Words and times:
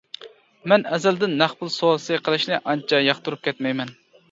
مەن 0.71 0.85
ئەزەلدىن 0.95 1.35
نەق 1.43 1.53
پۇل 1.61 1.71
سودىسى 1.75 2.19
قىلىشنى 2.29 2.59
ئانچە 2.73 3.05
ياقتۇرۇپ 3.11 3.47
كەتمەيمەن. 3.51 3.97